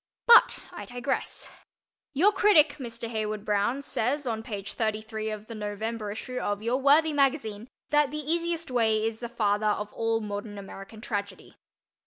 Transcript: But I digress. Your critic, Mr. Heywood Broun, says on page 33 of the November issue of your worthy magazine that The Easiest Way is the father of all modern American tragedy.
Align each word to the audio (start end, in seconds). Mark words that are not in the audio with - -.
But 0.25 0.57
I 0.71 0.85
digress. 0.85 1.51
Your 2.15 2.31
critic, 2.31 2.77
Mr. 2.79 3.07
Heywood 3.07 3.45
Broun, 3.45 3.83
says 3.83 4.25
on 4.25 4.41
page 4.41 4.73
33 4.73 5.29
of 5.29 5.45
the 5.45 5.53
November 5.53 6.09
issue 6.11 6.39
of 6.39 6.63
your 6.63 6.77
worthy 6.81 7.13
magazine 7.13 7.67
that 7.91 8.09
The 8.09 8.17
Easiest 8.17 8.71
Way 8.71 9.05
is 9.05 9.19
the 9.19 9.29
father 9.29 9.67
of 9.67 9.93
all 9.93 10.19
modern 10.19 10.57
American 10.57 11.01
tragedy. 11.01 11.55